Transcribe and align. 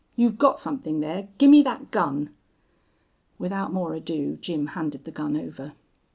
You've 0.15 0.39
got 0.39 0.57
somethin' 0.57 0.99
there. 0.99 1.27
Gimme 1.37 1.61
thet 1.63 1.91
gun." 1.91 2.31
Without 3.37 3.71
more 3.71 3.93
ado 3.93 4.35
Jim 4.41 4.65
handed 4.73 5.05
the 5.05 5.11
gun 5.11 5.37
over. 5.37 5.73